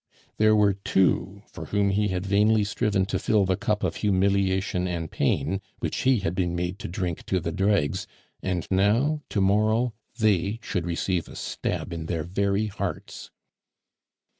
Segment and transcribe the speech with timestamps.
[0.37, 4.87] There were two for whom he had vainly striven to fill the cup of humiliation
[4.87, 8.07] and pain which he had been made to drink to the dregs,
[8.41, 13.29] and now to morrow they should receive a stab in their very hearts.